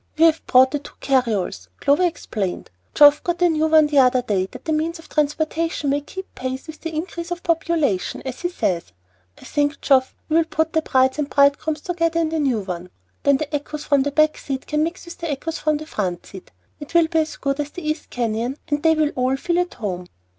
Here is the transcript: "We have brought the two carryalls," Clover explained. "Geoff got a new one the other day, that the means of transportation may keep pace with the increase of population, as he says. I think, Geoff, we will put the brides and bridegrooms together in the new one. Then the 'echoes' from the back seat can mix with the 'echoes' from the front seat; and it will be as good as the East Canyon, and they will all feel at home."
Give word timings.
"We 0.17 0.25
have 0.25 0.43
brought 0.47 0.71
the 0.71 0.79
two 0.79 0.95
carryalls," 0.99 1.67
Clover 1.79 2.07
explained. 2.07 2.71
"Geoff 2.95 3.21
got 3.23 3.39
a 3.43 3.49
new 3.49 3.67
one 3.67 3.85
the 3.85 3.99
other 3.99 4.23
day, 4.23 4.47
that 4.47 4.65
the 4.65 4.73
means 4.73 4.97
of 4.97 5.07
transportation 5.07 5.91
may 5.91 6.01
keep 6.01 6.33
pace 6.33 6.65
with 6.65 6.81
the 6.81 6.91
increase 6.95 7.29
of 7.29 7.43
population, 7.43 8.23
as 8.25 8.41
he 8.41 8.49
says. 8.49 8.93
I 9.39 9.45
think, 9.45 9.79
Geoff, 9.79 10.15
we 10.27 10.37
will 10.37 10.45
put 10.45 10.73
the 10.73 10.81
brides 10.81 11.19
and 11.19 11.29
bridegrooms 11.29 11.81
together 11.81 12.19
in 12.19 12.29
the 12.29 12.39
new 12.39 12.61
one. 12.61 12.89
Then 13.21 13.37
the 13.37 13.53
'echoes' 13.55 13.83
from 13.85 14.01
the 14.01 14.09
back 14.09 14.39
seat 14.39 14.65
can 14.65 14.81
mix 14.81 15.05
with 15.05 15.19
the 15.19 15.29
'echoes' 15.29 15.59
from 15.59 15.77
the 15.77 15.85
front 15.85 16.25
seat; 16.25 16.49
and 16.79 16.89
it 16.89 16.95
will 16.95 17.05
be 17.07 17.19
as 17.19 17.35
good 17.37 17.59
as 17.59 17.69
the 17.69 17.87
East 17.87 18.09
Canyon, 18.09 18.57
and 18.69 18.81
they 18.81 18.95
will 18.95 19.11
all 19.15 19.37
feel 19.37 19.59
at 19.59 19.75
home." 19.75 20.07